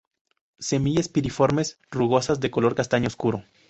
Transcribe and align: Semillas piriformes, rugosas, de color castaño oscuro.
Semillas 0.57 1.09
piriformes, 1.09 1.77
rugosas, 1.91 2.39
de 2.39 2.49
color 2.49 2.73
castaño 2.73 3.05
oscuro. 3.07 3.43